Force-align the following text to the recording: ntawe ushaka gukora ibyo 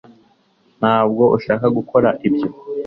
ntawe 0.79 1.25
ushaka 1.37 1.65
gukora 1.77 2.09
ibyo 2.27 2.49